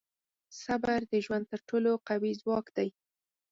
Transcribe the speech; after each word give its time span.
•صبر 0.63 0.99
د 1.11 1.13
ژوند 1.25 1.45
تر 1.51 1.59
ټولو 1.69 1.91
قوي 2.07 2.31
ځواک 2.41 2.65
دی. 2.77 2.89